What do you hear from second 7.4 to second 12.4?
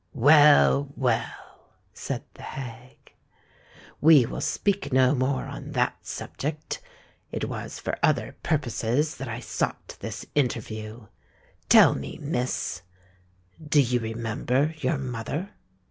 was for other purposes that I sought this interview. Tell me,